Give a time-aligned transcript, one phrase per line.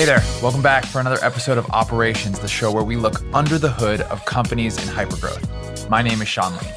[0.00, 3.58] Hey there, welcome back for another episode of Operations, the show where we look under
[3.58, 5.90] the hood of companies in hypergrowth.
[5.90, 6.74] My name is Sean Lane.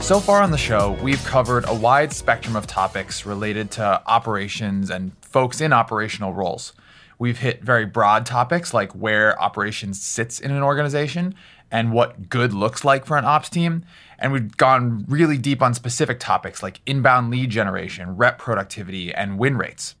[0.00, 4.88] So far on the show, we've covered a wide spectrum of topics related to operations
[4.88, 6.72] and folks in operational roles.
[7.18, 11.34] We've hit very broad topics like where operations sits in an organization
[11.70, 13.84] and what good looks like for an ops team.
[14.18, 19.38] And we've gone really deep on specific topics like inbound lead generation, rep productivity, and
[19.38, 19.94] win rates.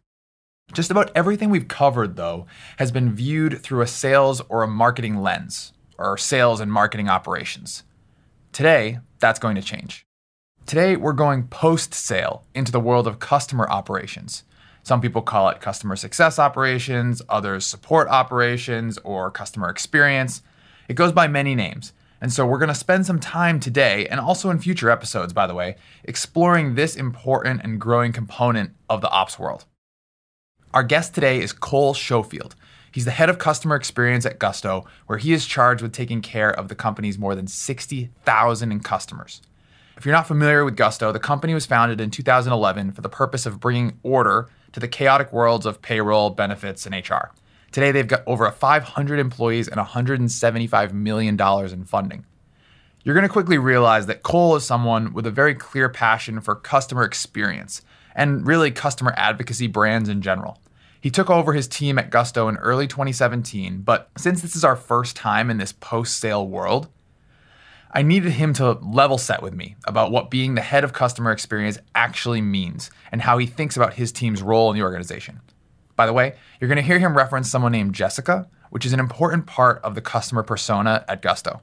[0.72, 5.20] Just about everything we've covered, though, has been viewed through a sales or a marketing
[5.20, 7.82] lens, or sales and marketing operations.
[8.52, 10.06] Today, that's going to change.
[10.66, 14.44] Today, we're going post sale into the world of customer operations.
[14.84, 20.42] Some people call it customer success operations, others support operations, or customer experience.
[20.88, 21.92] It goes by many names.
[22.20, 25.48] And so we're going to spend some time today, and also in future episodes, by
[25.48, 29.64] the way, exploring this important and growing component of the ops world.
[30.72, 32.54] Our guest today is Cole Schofield.
[32.92, 36.52] He's the head of customer experience at Gusto, where he is charged with taking care
[36.52, 39.42] of the company's more than 60,000 customers.
[39.96, 43.46] If you're not familiar with Gusto, the company was founded in 2011 for the purpose
[43.46, 47.32] of bringing order to the chaotic worlds of payroll, benefits, and HR.
[47.72, 51.36] Today, they've got over 500 employees and $175 million
[51.72, 52.26] in funding.
[53.02, 56.54] You're going to quickly realize that Cole is someone with a very clear passion for
[56.54, 57.82] customer experience
[58.14, 60.58] and really customer advocacy brands in general.
[61.00, 64.76] He took over his team at Gusto in early 2017, but since this is our
[64.76, 66.88] first time in this post sale world,
[67.92, 71.32] I needed him to level set with me about what being the head of customer
[71.32, 75.40] experience actually means and how he thinks about his team's role in the organization.
[75.96, 79.00] By the way, you're going to hear him reference someone named Jessica, which is an
[79.00, 81.62] important part of the customer persona at Gusto.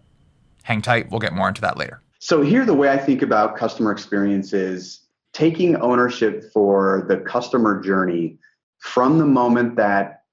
[0.63, 2.01] Hang tight, we'll get more into that later.
[2.19, 5.06] So, here, the way I think about customer experience is
[5.37, 8.39] taking ownership for the customer journey
[8.79, 10.23] from the moment that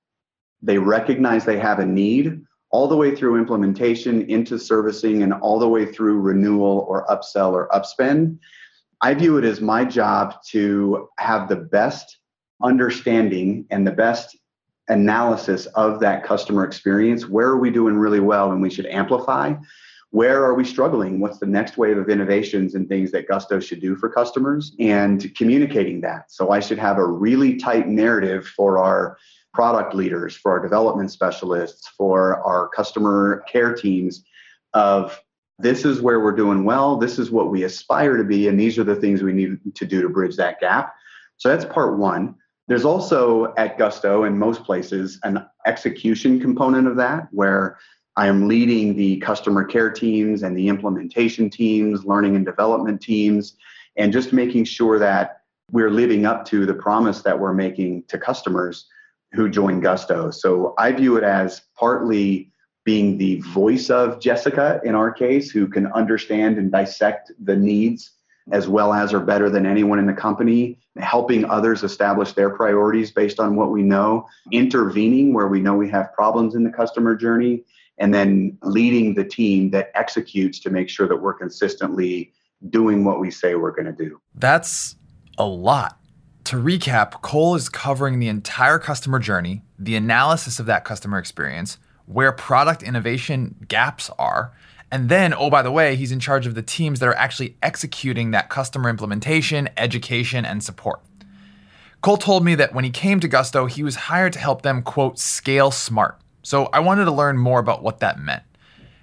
[0.62, 5.59] they recognize they have a need all the way through implementation into servicing and all
[5.59, 8.38] the way through renewal or upsell or upspend.
[9.03, 12.16] I view it as my job to have the best
[12.62, 14.34] understanding and the best
[14.88, 17.28] analysis of that customer experience.
[17.28, 19.53] Where are we doing really well and we should amplify?
[20.14, 21.19] Where are we struggling?
[21.19, 25.34] What's the next wave of innovations and things that Gusto should do for customers and
[25.34, 26.30] communicating that.
[26.30, 29.19] So I should have a really tight narrative for our
[29.53, 34.22] product leaders, for our development specialists, for our customer care teams
[34.72, 35.20] of
[35.58, 38.78] this is where we're doing well, this is what we aspire to be, and these
[38.78, 40.94] are the things we need to do to bridge that gap.
[41.38, 42.36] So that's part one.
[42.69, 47.78] There's also at Gusto in most places an execution component of that where
[48.16, 53.56] I am leading the customer care teams and the implementation teams, learning and development teams,
[53.97, 58.19] and just making sure that we're living up to the promise that we're making to
[58.19, 58.86] customers
[59.32, 60.30] who join Gusto.
[60.30, 62.53] So I view it as partly
[62.84, 68.12] being the voice of Jessica in our case, who can understand and dissect the needs
[68.53, 73.10] as well as or better than anyone in the company, helping others establish their priorities
[73.10, 77.16] based on what we know, intervening where we know we have problems in the customer
[77.16, 77.64] journey,
[77.99, 82.32] and then leading the team that executes to make sure that we're consistently
[82.71, 84.21] doing what we say we're going to do.
[84.34, 84.97] That's
[85.38, 85.99] a lot.
[86.44, 91.78] To recap, Cole is covering the entire customer journey, the analysis of that customer experience,
[92.06, 94.53] where product innovation gaps are,
[94.91, 97.56] and then, oh, by the way, he's in charge of the teams that are actually
[97.62, 101.00] executing that customer implementation, education, and support.
[102.00, 104.83] Cole told me that when he came to Gusto, he was hired to help them,
[104.83, 106.21] quote, scale smart.
[106.44, 108.43] So I wanted to learn more about what that meant.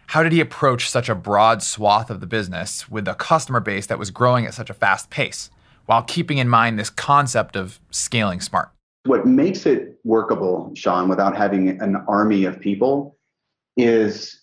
[0.07, 3.88] How did he approach such a broad swath of the business with a customer base
[3.88, 5.50] that was growing at such a fast pace
[5.88, 8.69] while keeping in mind this concept of scaling smart?
[9.06, 13.18] What makes it workable, Sean, without having an army of people
[13.75, 14.40] is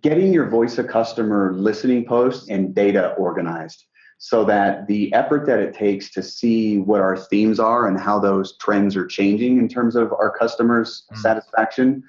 [0.00, 3.84] getting your voice of customer listening posts and data organized
[4.18, 8.18] so that the effort that it takes to see what our themes are and how
[8.18, 11.16] those trends are changing in terms of our customers' mm.
[11.18, 12.02] satisfaction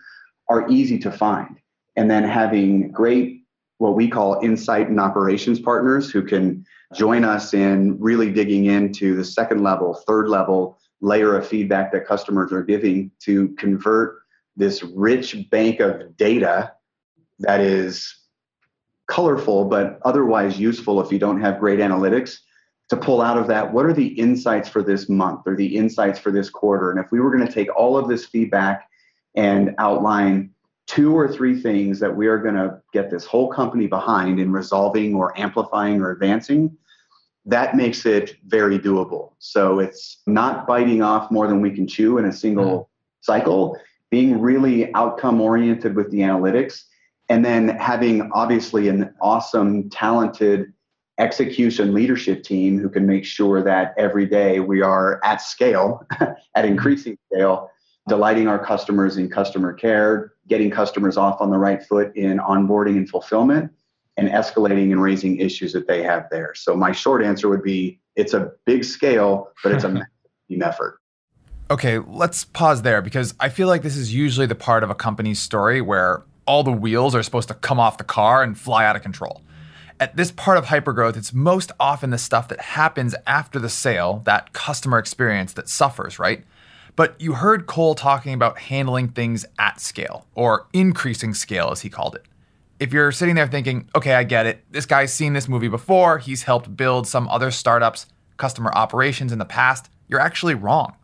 [0.52, 1.58] are easy to find.
[1.96, 3.44] And then having great,
[3.78, 9.16] what we call insight and operations partners who can join us in really digging into
[9.16, 14.20] the second level, third level layer of feedback that customers are giving to convert
[14.58, 16.74] this rich bank of data
[17.40, 18.14] that is
[19.08, 22.38] colorful but otherwise useful if you don't have great analytics
[22.90, 26.20] to pull out of that what are the insights for this month or the insights
[26.20, 28.88] for this quarter and if we were going to take all of this feedback
[29.36, 30.52] and outline
[30.88, 34.52] two or three things that we are going to get this whole company behind in
[34.52, 36.76] resolving or amplifying or advancing,
[37.46, 39.32] that makes it very doable.
[39.40, 42.88] So it's not biting off more than we can chew in a single mm.
[43.22, 43.78] cycle.
[44.10, 46.84] being really outcome oriented with the analytics,
[47.30, 50.74] and then having obviously an awesome, talented
[51.18, 56.06] execution leadership team who can make sure that every day we are at scale,
[56.56, 57.72] at increasing scale,
[58.08, 62.98] delighting our customers in customer care, getting customers off on the right foot in onboarding
[62.98, 63.72] and fulfillment,
[64.18, 66.54] and escalating and raising issues that they have there.
[66.56, 70.08] So my short answer would be it's a big scale, but it's a
[70.50, 71.00] team effort.
[71.70, 74.96] Okay, let's pause there because I feel like this is usually the part of a
[74.96, 78.84] company's story where all the wheels are supposed to come off the car and fly
[78.86, 79.42] out of control.
[79.98, 84.22] At this part of hypergrowth, it's most often the stuff that happens after the sale,
[84.26, 86.44] that customer experience that suffers, right?
[86.96, 91.90] But you heard Cole talking about handling things at scale, or increasing scale as he
[91.90, 92.26] called it
[92.82, 94.64] if you're sitting there thinking, okay, I get it.
[94.72, 96.18] This guy's seen this movie before.
[96.18, 98.08] He's helped build some other startups,
[98.38, 99.88] customer operations in the past.
[100.08, 100.96] You're actually wrong.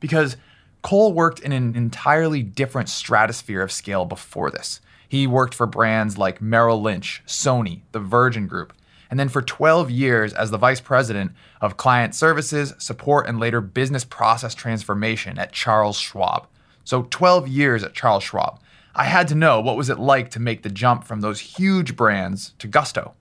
[0.00, 0.38] Because
[0.80, 4.80] Cole worked in an entirely different stratosphere of scale before this.
[5.06, 8.72] He worked for brands like Merrill Lynch, Sony, the Virgin Group,
[9.10, 13.60] and then for 12 years as the vice president of client services, support, and later
[13.60, 16.46] business process transformation at Charles Schwab.
[16.84, 18.60] So 12 years at Charles Schwab.
[18.94, 21.96] I had to know what was it like to make the jump from those huge
[21.96, 23.14] brands to Gusto.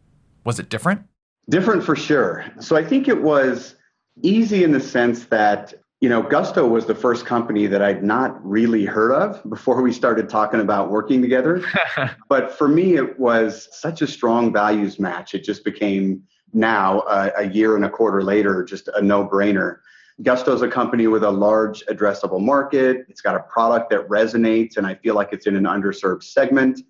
[0.44, 1.02] Was it different?
[1.50, 2.46] Different for sure.
[2.60, 3.76] So I think it was
[4.24, 8.44] easy in the sense that you know Gusto was the first company that I'd not
[8.46, 11.64] really heard of before we started talking about working together.
[12.30, 15.34] but for me, it was such a strong values match.
[15.34, 16.24] It just became
[16.54, 19.80] now uh, a year and a quarter later just a no-brainer
[20.24, 23.06] Gusto is a company with a large addressable market.
[23.08, 26.82] It's got a product that resonates, and I feel like it's in an underserved segment.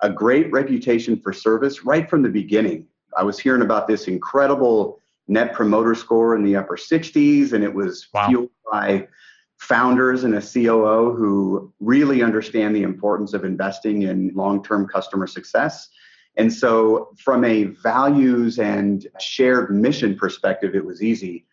[0.00, 2.86] A great reputation for service right from the beginning.
[3.16, 7.74] I was hearing about this incredible net promoter score in the upper 60s, and it
[7.74, 8.28] was wow.
[8.28, 9.08] fueled by
[9.58, 15.26] founders and a COO who really understand the importance of investing in long term customer
[15.26, 15.88] success.
[16.36, 21.46] And so, from a values and shared mission perspective, it was easy.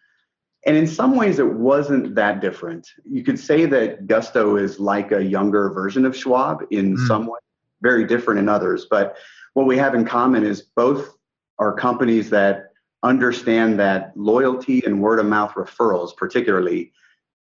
[0.66, 2.88] And in some ways, it wasn't that different.
[3.10, 7.08] You could say that Gusto is like a younger version of Schwab in mm.
[7.08, 7.40] some way,
[7.82, 8.86] very different in others.
[8.90, 9.18] But
[9.54, 11.16] what we have in common is both
[11.58, 12.71] are companies that
[13.04, 16.92] understand that loyalty and word of mouth referrals, particularly,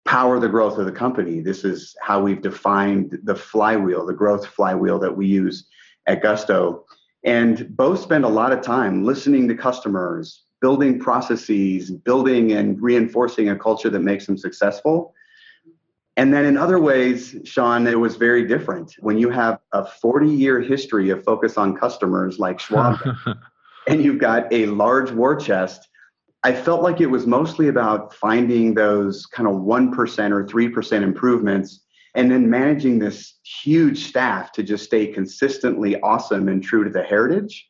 [0.05, 1.39] power the growth of the company.
[1.39, 5.67] This is how we've defined the flywheel, the growth flywheel that we use
[6.05, 6.85] at Gusto.
[7.23, 13.49] And both spend a lot of time listening to customers, building processes, building and reinforcing
[13.49, 15.13] a culture that makes them successful.
[16.17, 18.93] And then in other ways, Sean, it was very different.
[18.99, 22.99] When you have a 40 year history of focus on customers like Schwab,
[23.87, 25.87] and you've got a large war chest,
[26.43, 31.81] I felt like it was mostly about finding those kind of 1% or 3% improvements
[32.13, 37.03] and then managing this huge staff to just stay consistently awesome and true to the
[37.03, 37.67] heritage.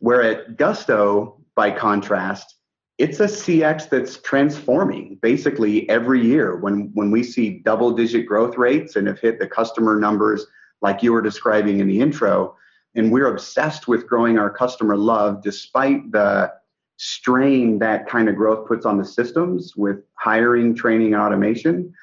[0.00, 2.56] Where at Gusto, by contrast,
[2.98, 6.56] it's a CX that's transforming basically every year.
[6.56, 10.44] When when we see double digit growth rates and have hit the customer numbers
[10.82, 12.56] like you were describing in the intro,
[12.98, 16.52] and we're obsessed with growing our customer love despite the
[16.96, 21.94] strain that kind of growth puts on the systems with hiring, training, and automation.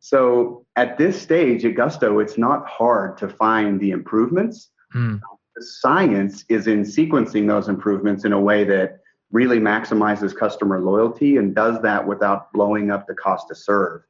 [0.00, 4.70] So at this stage at Gusto, it's not hard to find the improvements.
[4.94, 5.20] Mm.
[5.54, 8.98] The science is in sequencing those improvements in a way that
[9.30, 14.02] really maximizes customer loyalty and does that without blowing up the cost to serve.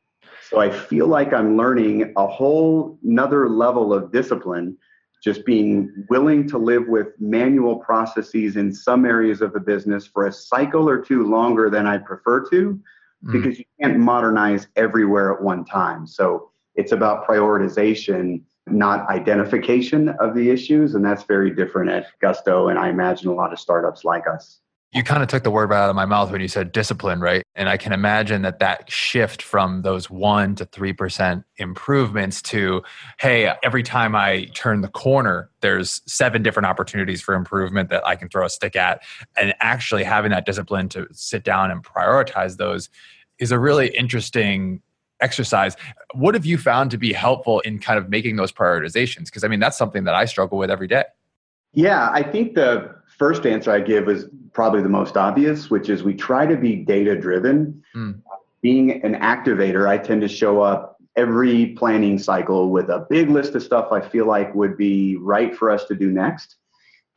[0.48, 4.78] So I feel like I'm learning a whole another level of discipline,
[5.22, 10.26] just being willing to live with manual processes in some areas of the business for
[10.26, 12.80] a cycle or two longer than I prefer to,
[13.24, 13.32] mm.
[13.32, 16.06] because you can't modernize everywhere at one time.
[16.06, 20.94] So it's about prioritization, not identification of the issues.
[20.94, 22.68] And that's very different at Gusto.
[22.68, 24.60] And I imagine a lot of startups like us
[24.92, 27.20] you kind of took the word right out of my mouth when you said discipline,
[27.20, 27.44] right?
[27.54, 32.82] And I can imagine that that shift from those one to 3% improvements to,
[33.20, 38.16] hey, every time I turn the corner, there's seven different opportunities for improvement that I
[38.16, 39.00] can throw a stick at.
[39.40, 42.88] And actually having that discipline to sit down and prioritize those
[43.38, 44.82] is a really interesting
[45.20, 45.76] exercise.
[46.14, 49.26] What have you found to be helpful in kind of making those prioritizations?
[49.26, 51.04] Because I mean, that's something that I struggle with every day.
[51.72, 54.24] Yeah, I think the first answer I give is
[54.54, 57.84] probably the most obvious, which is we try to be data driven.
[57.94, 58.22] Mm.
[58.62, 63.54] Being an activator, I tend to show up every planning cycle with a big list
[63.54, 66.56] of stuff I feel like would be right for us to do next.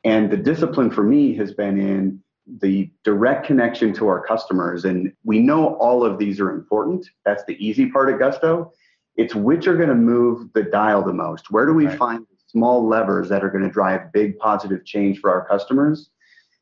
[0.03, 2.21] And the discipline for me has been in
[2.59, 4.83] the direct connection to our customers.
[4.83, 7.07] And we know all of these are important.
[7.23, 8.73] That's the easy part of Gusto.
[9.15, 11.49] It's which are going to move the dial the most.
[11.49, 11.97] Where do we right.
[11.97, 16.09] find small levers that are going to drive big positive change for our customers?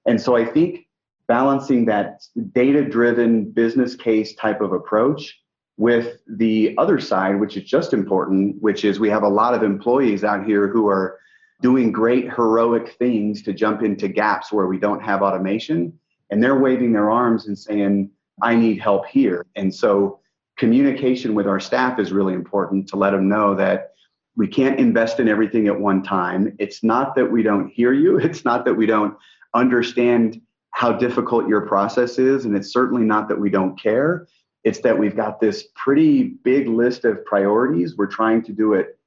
[0.08, 0.88] And so I think
[1.28, 5.40] balancing that data driven business case type of approach
[5.78, 9.64] with the other side, which is just important, which is we have a lot of
[9.64, 11.20] employees out here who are
[11.62, 15.94] doing great heroic things to jump into gaps where we don't have automation.
[16.30, 18.10] And they're waving their arms and saying,
[18.42, 19.46] I need help here.
[19.56, 20.20] And so
[20.58, 23.91] communication with our staff is really important to let them know that
[24.36, 26.56] we can't invest in everything at one time.
[26.60, 29.16] It's not that we don't hear you, it's not that we don't
[29.54, 34.28] understand how difficult your process is, and it's certainly not that we don't care.
[34.64, 37.98] It's that we've got this pretty big list of priorities.
[37.98, 38.98] We're trying to do it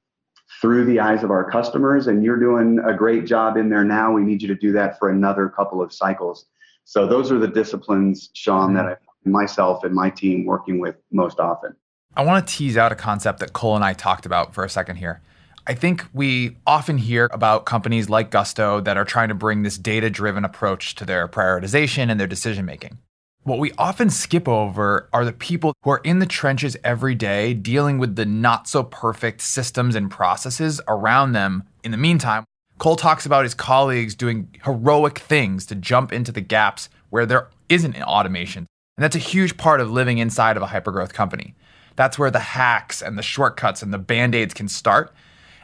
[0.61, 4.11] through the eyes of our customers, and you're doing a great job in there now.
[4.11, 6.45] We need you to do that for another couple of cycles.
[6.83, 8.91] So, those are the disciplines, Sean, that mm-hmm.
[8.91, 11.75] I myself and my team working with most often.
[12.17, 14.69] I want to tease out a concept that Cole and I talked about for a
[14.69, 15.21] second here.
[15.67, 19.77] I think we often hear about companies like Gusto that are trying to bring this
[19.77, 22.99] data driven approach to their prioritization and their decision making.
[23.43, 27.53] What we often skip over are the people who are in the trenches every day
[27.53, 31.63] dealing with the not so perfect systems and processes around them.
[31.83, 32.45] In the meantime,
[32.77, 37.49] Cole talks about his colleagues doing heroic things to jump into the gaps where there
[37.69, 38.67] isn't an automation.
[38.97, 41.55] And that's a huge part of living inside of a hypergrowth company.
[41.95, 45.13] That's where the hacks and the shortcuts and the band aids can start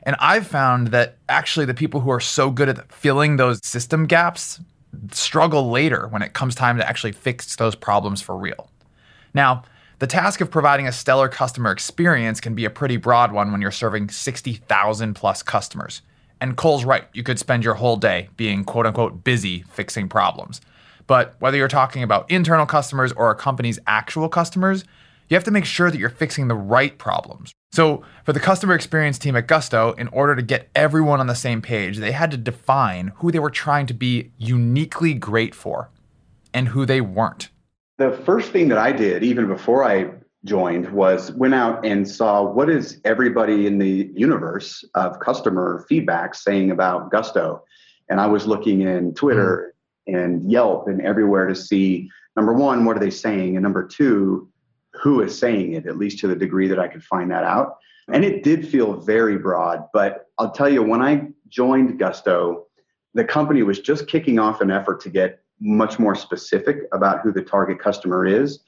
[0.03, 4.05] and I've found that actually the people who are so good at filling those system
[4.05, 4.59] gaps
[5.11, 8.69] struggle later when it comes time to actually fix those problems for real.
[9.33, 9.63] Now,
[9.99, 13.61] the task of providing a stellar customer experience can be a pretty broad one when
[13.61, 16.01] you're serving 60,000 plus customers.
[16.41, 20.59] And Cole's right, you could spend your whole day being quote unquote busy fixing problems.
[21.05, 24.83] But whether you're talking about internal customers or a company's actual customers,
[25.31, 27.53] you have to make sure that you're fixing the right problems.
[27.71, 31.35] So, for the customer experience team at Gusto, in order to get everyone on the
[31.35, 35.89] same page, they had to define who they were trying to be uniquely great for
[36.53, 37.49] and who they weren't.
[37.97, 40.11] The first thing that I did, even before I
[40.43, 46.35] joined, was went out and saw what is everybody in the universe of customer feedback
[46.35, 47.63] saying about Gusto.
[48.09, 49.73] And I was looking in Twitter
[50.09, 50.21] mm.
[50.21, 53.55] and Yelp and everywhere to see number one, what are they saying?
[53.55, 54.50] And number two,
[54.93, 57.77] who is saying it, at least to the degree that I could find that out.
[58.11, 59.85] And it did feel very broad.
[59.93, 62.65] But I'll tell you, when I joined Gusto,
[63.13, 67.31] the company was just kicking off an effort to get much more specific about who
[67.31, 68.59] the target customer is.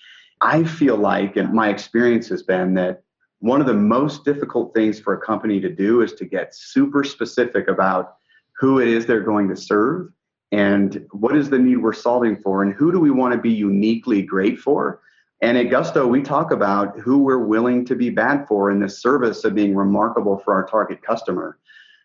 [0.41, 3.03] I feel like, and my experience has been that
[3.39, 7.03] one of the most difficult things for a company to do is to get super
[7.03, 8.15] specific about
[8.59, 10.09] who it is they're going to serve
[10.51, 13.51] and what is the need we're solving for and who do we want to be
[13.51, 15.01] uniquely great for
[15.43, 18.87] and at Gusto, we talk about who we're willing to be bad for in the
[18.87, 21.59] service of being remarkable for our target customer.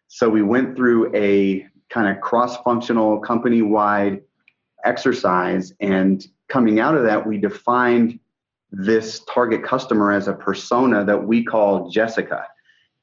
[0.08, 4.22] So we went through a kind of cross functional company wide
[4.84, 5.72] exercise.
[5.78, 8.18] And coming out of that, we defined
[8.72, 12.44] this target customer as a persona that we call Jessica.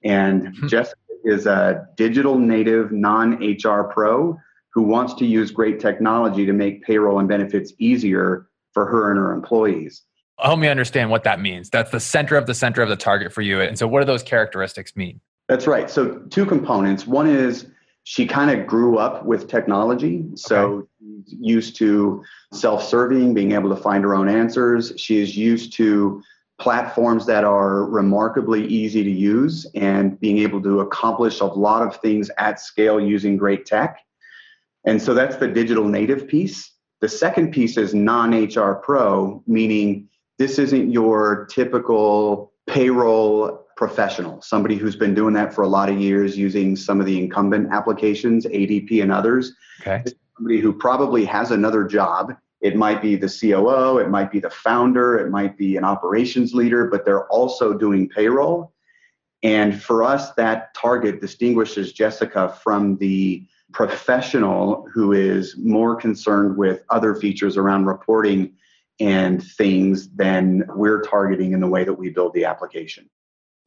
[0.03, 0.67] And hmm.
[0.67, 4.37] Jessica is a digital native non HR pro
[4.73, 9.17] who wants to use great technology to make payroll and benefits easier for her and
[9.17, 10.01] her employees
[10.45, 11.69] help me understand what that means.
[11.69, 13.61] That's the center of the center of the target for you.
[13.61, 15.19] And so, what do those characteristics mean?
[15.47, 15.89] That's right.
[15.89, 17.05] So, two components.
[17.07, 17.67] One is
[18.03, 20.25] she kind of grew up with technology.
[20.35, 20.87] So, okay.
[21.27, 22.23] used to
[22.53, 24.93] self serving, being able to find her own answers.
[24.97, 26.21] She is used to
[26.57, 31.97] platforms that are remarkably easy to use and being able to accomplish a lot of
[31.97, 33.99] things at scale using great tech.
[34.85, 36.71] And so, that's the digital native piece.
[37.01, 44.75] The second piece is non HR pro, meaning this isn't your typical payroll professional, somebody
[44.75, 48.45] who's been doing that for a lot of years using some of the incumbent applications,
[48.45, 49.53] ADP and others.
[49.81, 50.03] Okay.
[50.37, 52.33] Somebody who probably has another job.
[52.61, 56.53] It might be the COO, it might be the founder, it might be an operations
[56.53, 58.73] leader, but they're also doing payroll.
[59.43, 66.81] And for us, that target distinguishes Jessica from the professional who is more concerned with
[66.89, 68.53] other features around reporting
[68.99, 73.09] and things than we're targeting in the way that we build the application.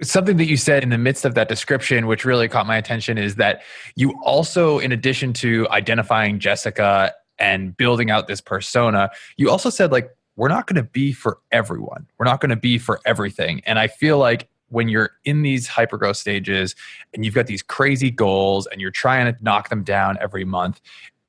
[0.00, 3.18] Something that you said in the midst of that description, which really caught my attention,
[3.18, 3.62] is that
[3.96, 9.90] you also, in addition to identifying Jessica and building out this persona, you also said,
[9.90, 12.06] like, we're not going to be for everyone.
[12.16, 13.60] We're not going to be for everything.
[13.66, 16.76] And I feel like when you're in these hypergrowth stages
[17.12, 20.80] and you've got these crazy goals and you're trying to knock them down every month,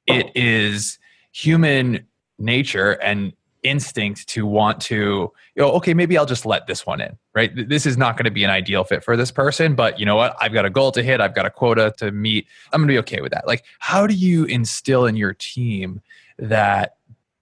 [0.06, 1.00] it is
[1.32, 2.06] human
[2.38, 7.01] nature and instinct to want to, you know, okay, maybe I'll just let this one
[7.01, 7.51] in, right?
[7.67, 10.15] This is not going to be an ideal fit for this person, but you know
[10.15, 10.35] what?
[10.39, 12.47] I've got a goal to hit, I've got a quota to meet.
[12.71, 13.47] I'm going to be okay with that.
[13.47, 16.01] Like, how do you instill in your team
[16.37, 16.95] that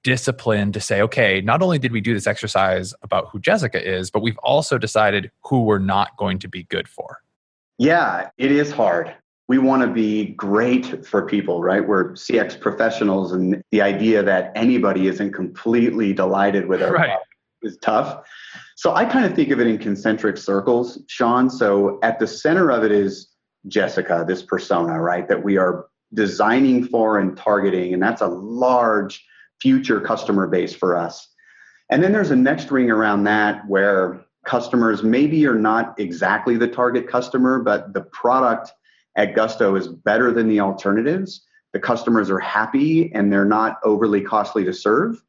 [0.04, 4.10] discipline to say, okay, not only did we do this exercise about who Jessica is,
[4.10, 7.22] but we've also decided who we're not going to be good for?
[7.78, 9.14] Yeah, it is hard.
[9.48, 11.86] We want to be great for people, right?
[11.86, 17.08] We're CX professionals, and the idea that anybody isn't completely delighted with our right.
[17.08, 17.26] product
[17.62, 18.26] is tough.
[18.76, 21.50] So I kind of think of it in concentric circles, Sean.
[21.50, 23.30] So at the center of it is
[23.68, 25.28] Jessica, this persona, right?
[25.28, 27.94] That we are designing for and targeting.
[27.94, 29.26] And that's a large
[29.62, 31.28] future customer base for us.
[31.90, 36.68] And then there's a next ring around that where customers maybe are not exactly the
[36.68, 38.72] target customer, but the product
[39.18, 41.46] at Gusto is better than the alternatives.
[41.74, 45.22] The customers are happy and they're not overly costly to serve.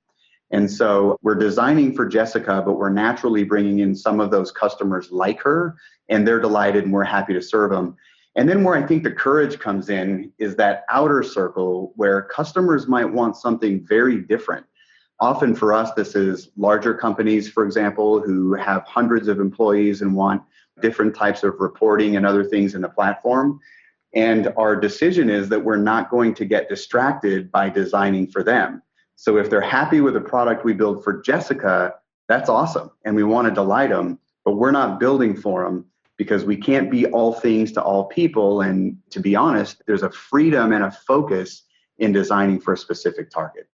[0.50, 5.10] And so we're designing for Jessica, but we're naturally bringing in some of those customers
[5.10, 5.76] like her,
[6.08, 7.96] and they're delighted and we're happy to serve them.
[8.36, 12.86] And then where I think the courage comes in is that outer circle where customers
[12.86, 14.64] might want something very different.
[15.20, 20.14] Often for us, this is larger companies, for example, who have hundreds of employees and
[20.14, 20.42] want
[20.80, 23.60] different types of reporting and other things in the platform.
[24.14, 28.82] And our decision is that we're not going to get distracted by designing for them.
[29.16, 31.94] So if they're happy with the product we build for Jessica,
[32.28, 32.90] that's awesome.
[33.04, 35.84] And we want to delight them, but we're not building for them
[36.16, 38.60] because we can't be all things to all people.
[38.60, 41.64] And to be honest, there's a freedom and a focus
[41.98, 43.68] in designing for a specific target.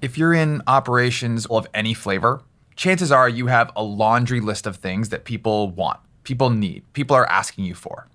[0.00, 2.42] If you're in operations of any flavor,
[2.76, 7.16] chances are you have a laundry list of things that people want, people need, people
[7.16, 8.06] are asking you for.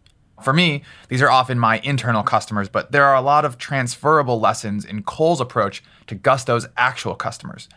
[0.44, 4.40] For me, these are often my internal customers, but there are a lot of transferable
[4.40, 7.68] lessons in Cole's approach to Gusto's actual customers.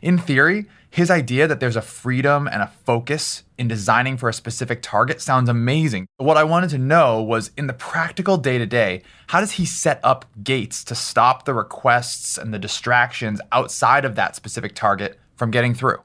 [0.00, 4.32] In theory, his idea that there's a freedom and a focus in designing for a
[4.32, 6.06] specific target sounds amazing.
[6.18, 9.52] But what I wanted to know was in the practical day to day, how does
[9.52, 14.76] he set up gates to stop the requests and the distractions outside of that specific
[14.76, 15.98] target from getting through?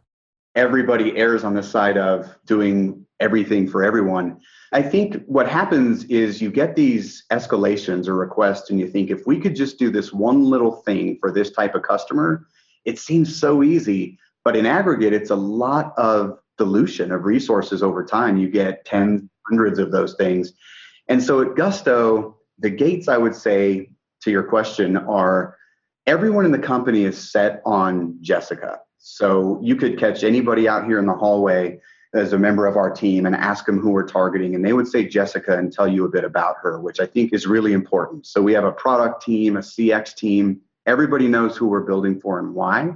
[0.56, 4.40] Everybody errs on the side of doing everything for everyone.
[4.72, 9.26] I think what happens is you get these escalations or requests, and you think if
[9.26, 12.48] we could just do this one little thing for this type of customer,
[12.84, 18.04] it seems so easy, but in aggregate, it's a lot of dilution of resources over
[18.04, 18.38] time.
[18.38, 20.54] You get tens, hundreds of those things.
[21.08, 23.90] And so at Gusto, the gates, I would say
[24.22, 25.58] to your question, are
[26.08, 28.80] everyone in the company is set on Jessica.
[28.98, 31.80] So you could catch anybody out here in the hallway
[32.16, 34.88] as a member of our team and ask them who we're targeting, and they would
[34.88, 38.26] say Jessica and tell you a bit about her, which I think is really important.
[38.26, 42.40] So we have a product team, a CX team, Everybody knows who we're building for
[42.40, 42.96] and why.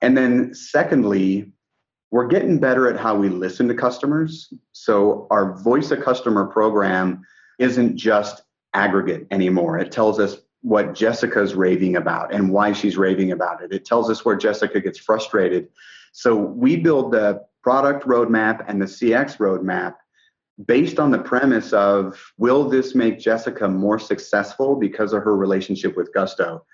[0.00, 1.52] And then, secondly,
[2.10, 4.52] we're getting better at how we listen to customers.
[4.72, 7.22] So, our voice of customer program
[7.58, 9.78] isn't just aggregate anymore.
[9.78, 13.72] It tells us what Jessica's raving about and why she's raving about it.
[13.72, 15.68] It tells us where Jessica gets frustrated.
[16.12, 19.94] So, we build the product roadmap and the CX roadmap
[20.66, 25.96] based on the premise of will this make Jessica more successful because of her relationship
[25.96, 26.64] with Gusto?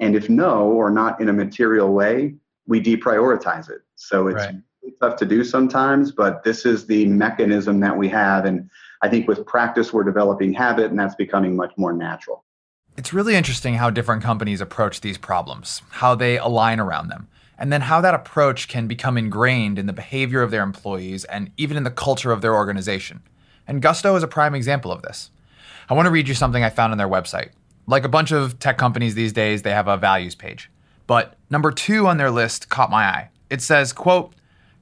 [0.00, 2.34] And if no, or not in a material way,
[2.66, 3.82] we deprioritize it.
[3.94, 4.56] So it's right.
[5.00, 8.44] tough to do sometimes, but this is the mechanism that we have.
[8.44, 8.68] And
[9.02, 12.44] I think with practice, we're developing habit, and that's becoming much more natural.
[12.96, 17.28] It's really interesting how different companies approach these problems, how they align around them,
[17.58, 21.50] and then how that approach can become ingrained in the behavior of their employees and
[21.56, 23.22] even in the culture of their organization.
[23.66, 25.30] And Gusto is a prime example of this.
[25.88, 27.50] I want to read you something I found on their website.
[27.86, 30.70] Like a bunch of tech companies these days, they have a values page.
[31.06, 33.30] But number two on their list caught my eye.
[33.48, 34.34] It says, quote,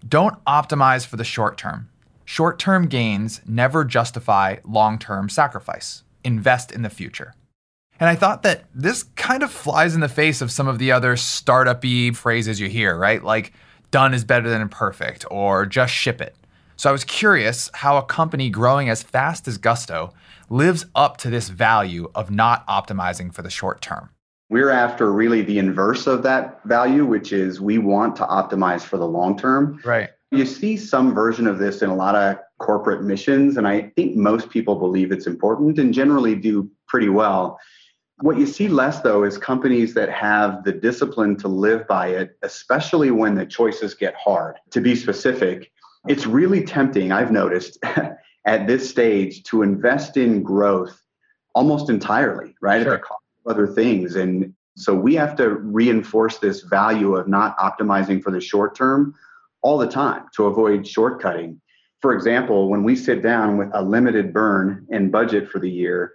[0.06, 1.88] don't optimize for the short term.
[2.24, 6.02] Short term gains never justify long term sacrifice.
[6.24, 7.34] Invest in the future.
[8.00, 10.92] And I thought that this kind of flies in the face of some of the
[10.92, 13.22] other startup y phrases you hear, right?
[13.22, 13.52] Like,
[13.90, 16.34] done is better than perfect, or just ship it.
[16.76, 20.12] So I was curious how a company growing as fast as Gusto
[20.50, 24.10] lives up to this value of not optimizing for the short term.
[24.50, 28.98] We're after really the inverse of that value, which is we want to optimize for
[28.98, 29.80] the long term.
[29.84, 30.10] Right.
[30.32, 34.16] You see some version of this in a lot of corporate missions, and I think
[34.16, 37.58] most people believe it's important and generally do pretty well.
[38.20, 42.36] What you see less, though, is companies that have the discipline to live by it,
[42.42, 44.56] especially when the choices get hard.
[44.70, 45.72] To be specific,
[46.08, 47.78] it's really tempting, I've noticed,
[48.46, 51.00] at this stage to invest in growth
[51.54, 52.82] almost entirely, right?
[52.82, 52.94] Sure.
[52.94, 54.16] At the cost of other things.
[54.16, 59.14] And So we have to reinforce this value of not optimizing for the short term
[59.62, 61.58] all the time to avoid shortcutting.
[62.00, 66.12] For example, when we sit down with a limited burn and budget for the year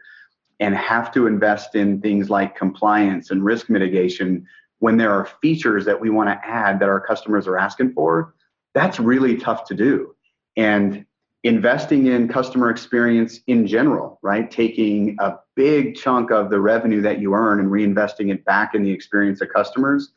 [0.59, 4.45] and have to invest in things like compliance and risk mitigation
[4.79, 8.33] when there are features that we want to add that our customers are asking for,
[8.73, 10.15] that's really tough to do.
[10.55, 11.05] And
[11.43, 14.49] investing in customer experience in general, right?
[14.49, 18.83] Taking a big chunk of the revenue that you earn and reinvesting it back in
[18.83, 20.11] the experience of customers.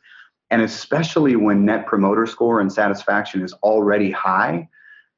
[0.50, 4.68] And especially when net promoter score and satisfaction is already high,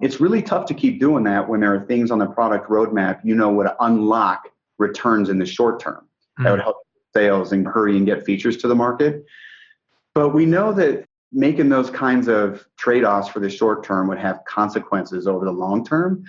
[0.00, 3.20] it's really tough to keep doing that when there are things on the product roadmap
[3.24, 4.48] you know would unlock
[4.88, 6.02] returns in the short term.
[6.04, 6.44] Mm-hmm.
[6.44, 6.76] That would help
[7.14, 9.24] sales and hurry and get features to the market.
[10.14, 14.18] But we know that making those kinds of trade offs for the short term would
[14.18, 16.24] have consequences over the long term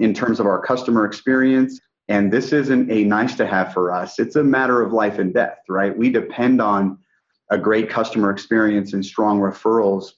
[0.00, 1.80] in terms of our customer experience.
[2.08, 5.32] And this isn't a nice to have for us, it's a matter of life and
[5.32, 5.96] death, right?
[5.96, 6.98] We depend on
[7.50, 10.12] a great customer experience and strong referrals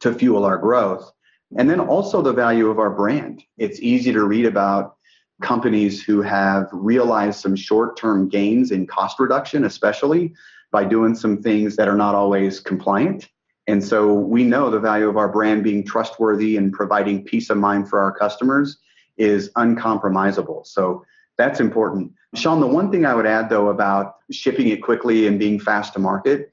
[0.00, 1.10] to fuel our growth.
[1.58, 3.42] And then also the value of our brand.
[3.58, 4.96] It's easy to read about
[5.40, 10.34] companies who have realized some short term gains in cost reduction, especially
[10.70, 13.28] by doing some things that are not always compliant.
[13.66, 17.58] And so we know the value of our brand being trustworthy and providing peace of
[17.58, 18.78] mind for our customers
[19.16, 20.66] is uncompromisable.
[20.66, 21.04] So
[21.38, 22.12] that's important.
[22.34, 25.92] Sean, the one thing I would add though about shipping it quickly and being fast
[25.94, 26.50] to market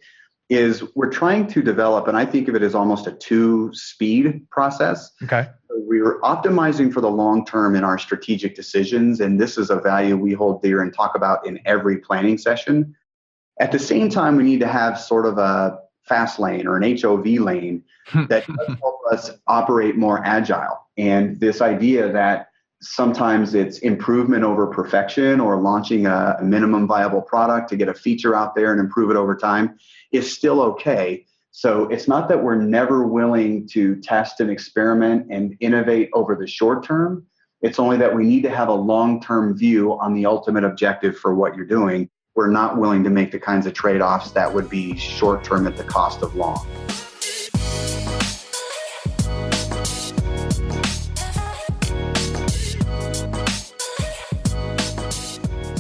[0.50, 4.50] is we're trying to develop, and I think of it as almost a two speed
[4.50, 5.12] process.
[5.24, 5.48] Okay.
[5.88, 10.18] We're optimizing for the long term in our strategic decisions, and this is a value
[10.18, 12.96] we hold dear and talk about in every planning session.
[13.60, 16.98] At the same time, we need to have sort of a fast lane or an
[16.98, 18.26] HOV lane hmm.
[18.30, 20.88] that help us operate more agile.
[20.98, 22.50] And this idea that
[22.82, 28.36] sometimes it's improvement over perfection or launching a, minimum viable product to get a feature
[28.36, 29.78] out there and improve it over time
[30.12, 31.26] is still okay.
[31.52, 36.48] So it's not that we're never willing to test and experiment and innovate over the
[36.48, 37.26] short term.
[37.62, 41.18] It's only that we need to have a long term view on the ultimate objective
[41.18, 42.10] for what you're doing
[42.40, 45.68] we're not willing to make the kinds of trade offs that would be short term
[45.68, 46.66] at the cost of long.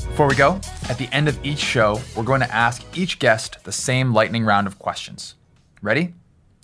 [0.10, 3.64] Before we go, at the end of each show, we're going to ask each guest
[3.64, 5.36] the same lightning round of questions.
[5.82, 6.14] Ready?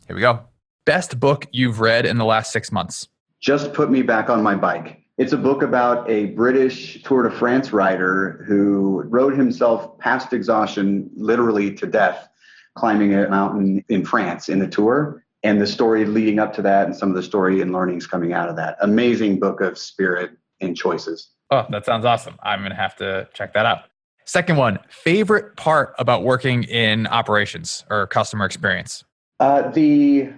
[0.08, 0.42] Here we go.
[0.86, 3.08] Best book you've read in the last six months?
[3.40, 5.02] Just put me back on my bike.
[5.18, 11.10] It's a book about a British Tour de France rider who rode himself past exhaustion,
[11.16, 12.28] literally to death,
[12.76, 16.86] climbing a mountain in France in the tour, and the story leading up to that,
[16.88, 18.76] and some of the story and learnings coming out of that.
[18.82, 21.30] Amazing book of spirit and choices.
[21.52, 22.36] Oh, that sounds awesome.
[22.44, 23.84] I'm going to have to check that out.
[24.26, 29.04] Second one, favorite part about working in operations or customer experience?
[29.40, 30.30] Uh, the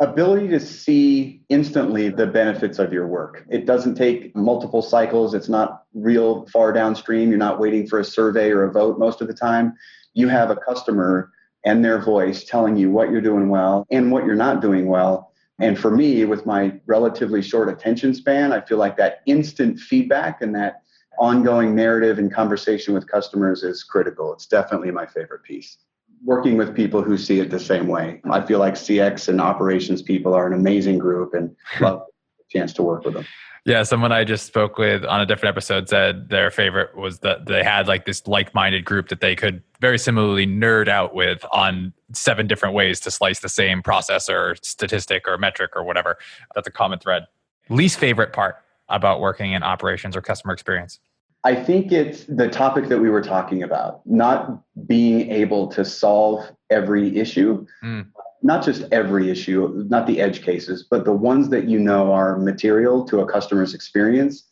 [0.00, 3.44] ability to see instantly the benefits of your work.
[3.48, 5.34] It doesn't take multiple cycles.
[5.34, 7.28] It's not real far downstream.
[7.28, 9.74] You're not waiting for a survey or a vote most of the time.
[10.14, 11.30] You have a customer
[11.64, 15.32] and their voice telling you what you're doing well and what you're not doing well.
[15.60, 20.40] And for me, with my relatively short attention span, I feel like that instant feedback
[20.40, 20.82] and that
[21.20, 24.32] ongoing narrative and conversation with customers is critical.
[24.32, 25.76] It's definitely my favorite piece
[26.24, 28.20] working with people who see it the same way.
[28.30, 32.02] I feel like CX and operations people are an amazing group and love
[32.38, 33.26] the chance to work with them.
[33.66, 37.46] Yeah, someone I just spoke with on a different episode said their favorite was that
[37.46, 41.92] they had like this like-minded group that they could very similarly nerd out with on
[42.12, 46.16] seven different ways to slice the same process or statistic or metric or whatever.
[46.54, 47.26] That's a common thread.
[47.68, 48.56] Least favorite part
[48.88, 50.98] about working in operations or customer experience?
[51.42, 56.44] I think it's the topic that we were talking about, not being able to solve
[56.68, 58.06] every issue, mm.
[58.42, 62.38] not just every issue, not the edge cases, but the ones that you know are
[62.38, 64.48] material to a customer's experience.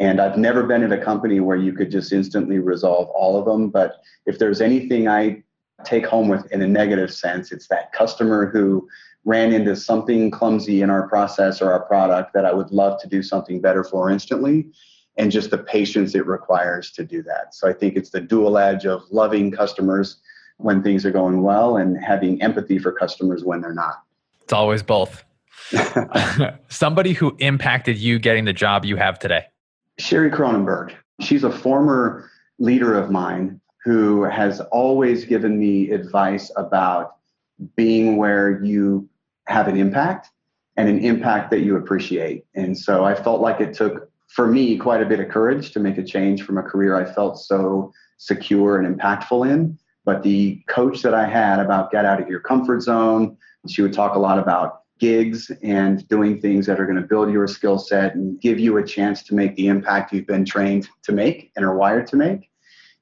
[0.00, 3.44] And I've never been in a company where you could just instantly resolve all of
[3.44, 3.68] them.
[3.68, 5.44] But if there's anything I
[5.84, 8.88] take home with in a negative sense, it's that customer who
[9.24, 13.08] ran into something clumsy in our process or our product that I would love to
[13.08, 14.72] do something better for instantly
[15.16, 17.54] and just the patience it requires to do that.
[17.54, 20.16] So I think it's the dual edge of loving customers
[20.58, 24.02] when things are going well and having empathy for customers when they're not.
[24.42, 25.24] It's always both.
[26.68, 29.46] Somebody who impacted you getting the job you have today.
[29.98, 30.94] Sherry Cronenberg.
[31.20, 37.16] She's a former leader of mine who has always given me advice about
[37.76, 39.08] being where you
[39.46, 40.30] have an impact
[40.76, 42.44] and an impact that you appreciate.
[42.54, 45.80] And so I felt like it took for me quite a bit of courage to
[45.80, 50.62] make a change from a career I felt so secure and impactful in But the
[50.68, 53.36] coach that I had about get out of your comfort zone,
[53.68, 57.30] she would talk a lot about gigs and doing things that are going to build
[57.30, 60.88] your skill set and give you a chance to make the impact you've been trained
[61.02, 62.48] to make and are wired to make.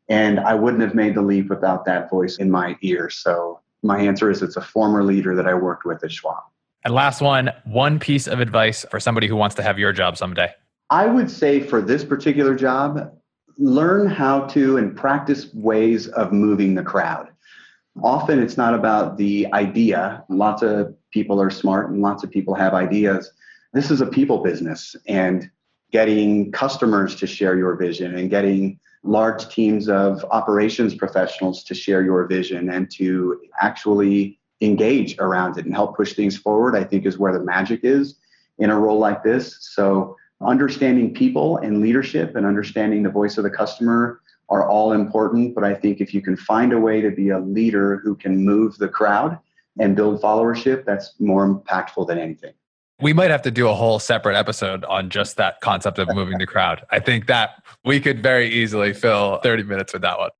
[0.08, 3.08] And I wouldn't have made the leap without that voice in my ear.
[3.08, 6.42] So my answer is it's a former leader that I worked with at Schwab.
[6.82, 10.16] And last one, one piece of advice for somebody who wants to have your job
[10.16, 10.52] someday.
[10.90, 13.16] I would say for this particular job,
[13.58, 17.28] learn how to and practice ways of moving the crowd.
[18.02, 20.24] Often it's not about the idea.
[20.28, 23.32] Lots of people are smart and lots of people have ideas.
[23.72, 25.48] This is a people business and
[25.92, 32.02] getting customers to share your vision and getting large teams of operations professionals to share
[32.02, 37.06] your vision and to actually engage around it and help push things forward, I think
[37.06, 38.16] is where the magic is
[38.58, 39.56] in a role like this.
[39.60, 45.54] So, understanding people and leadership and understanding the voice of the customer are all important.
[45.54, 48.44] But I think if you can find a way to be a leader who can
[48.44, 49.38] move the crowd
[49.78, 52.52] and build followership, that's more impactful than anything.
[53.00, 56.38] We might have to do a whole separate episode on just that concept of moving
[56.38, 56.84] the crowd.
[56.90, 60.30] I think that we could very easily fill 30 minutes with that one.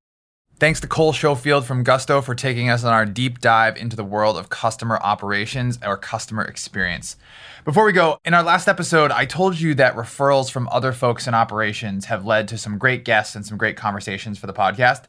[0.60, 4.04] Thanks to Cole Schofield from Gusto for taking us on our deep dive into the
[4.04, 7.16] world of customer operations or customer experience.
[7.64, 11.26] Before we go, in our last episode, I told you that referrals from other folks
[11.26, 15.04] in operations have led to some great guests and some great conversations for the podcast.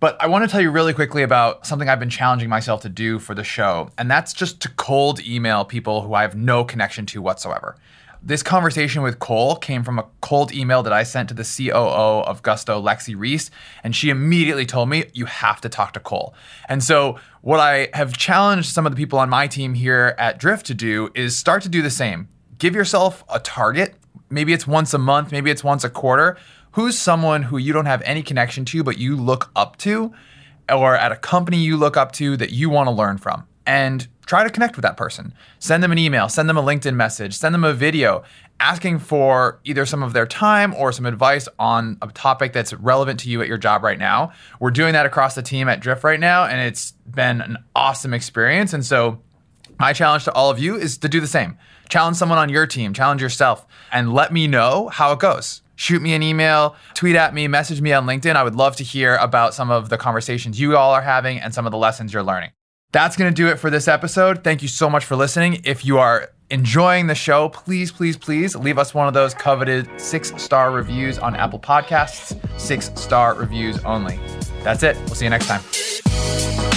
[0.00, 2.88] But I want to tell you really quickly about something I've been challenging myself to
[2.88, 6.64] do for the show, and that's just to cold email people who I have no
[6.64, 7.76] connection to whatsoever.
[8.26, 12.24] This conversation with Cole came from a cold email that I sent to the COO
[12.24, 13.52] of Gusto, Lexi Reese,
[13.84, 16.34] and she immediately told me, You have to talk to Cole.
[16.68, 20.40] And so, what I have challenged some of the people on my team here at
[20.40, 22.26] Drift to do is start to do the same.
[22.58, 23.94] Give yourself a target.
[24.28, 26.36] Maybe it's once a month, maybe it's once a quarter
[26.72, 30.12] who's someone who you don't have any connection to, but you look up to,
[30.68, 33.46] or at a company you look up to that you want to learn from?
[33.64, 35.32] And try to connect with that person.
[35.58, 38.22] Send them an email, send them a LinkedIn message, send them a video
[38.58, 43.20] asking for either some of their time or some advice on a topic that's relevant
[43.20, 44.32] to you at your job right now.
[44.60, 48.12] We're doing that across the team at Drift right now, and it's been an awesome
[48.12, 48.72] experience.
[48.72, 49.20] And so,
[49.78, 51.58] my challenge to all of you is to do the same.
[51.90, 56.02] Challenge someone on your team, challenge yourself, and let me know how it goes shoot
[56.02, 58.34] me an email, tweet at me, message me on LinkedIn.
[58.34, 61.54] I would love to hear about some of the conversations you all are having and
[61.54, 62.50] some of the lessons you're learning.
[62.92, 64.44] That's going to do it for this episode.
[64.44, 65.60] Thank you so much for listening.
[65.64, 69.88] If you are enjoying the show, please, please, please leave us one of those coveted
[70.00, 74.18] six star reviews on Apple Podcasts, six star reviews only.
[74.62, 74.96] That's it.
[75.06, 76.75] We'll see you next time.